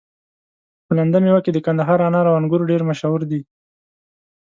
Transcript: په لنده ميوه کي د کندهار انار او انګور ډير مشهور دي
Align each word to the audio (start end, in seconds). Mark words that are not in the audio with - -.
په 0.85 0.91
لنده 0.97 1.17
ميوه 1.23 1.41
کي 1.45 1.51
د 1.53 1.59
کندهار 1.65 1.99
انار 2.07 2.25
او 2.31 2.37
انګور 2.39 2.61
ډير 2.71 2.81
مشهور 2.89 3.21
دي 3.31 3.41